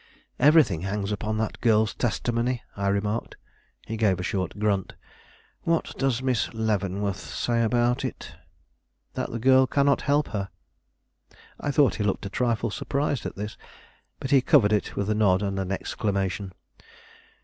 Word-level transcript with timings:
"Everything 0.39 0.81
hangs 0.81 1.11
upon 1.11 1.37
that 1.37 1.61
girl's 1.61 1.93
testimony," 1.93 2.63
I 2.75 2.87
remarked. 2.87 3.35
He 3.85 3.97
gave 3.97 4.19
a 4.19 4.23
short 4.23 4.57
grunt. 4.57 4.93
"What 5.61 5.95
does 5.99 6.23
Miss 6.23 6.51
Leavenworth 6.55 7.19
say 7.19 7.61
about 7.61 8.03
it?" 8.03 8.31
"That 9.13 9.29
the 9.29 9.37
girl 9.37 9.67
cannot 9.67 10.01
help 10.01 10.29
her." 10.29 10.49
I 11.59 11.69
thought 11.69 11.97
he 11.97 12.03
looked 12.03 12.25
a 12.25 12.29
trifle 12.29 12.71
surprised 12.71 13.27
at 13.27 13.35
this, 13.35 13.59
but 14.19 14.31
he 14.31 14.41
covered 14.41 14.73
it 14.73 14.95
with 14.95 15.07
a 15.07 15.13
nod 15.13 15.43
and 15.43 15.59
an 15.59 15.71
exclamation. 15.71 16.53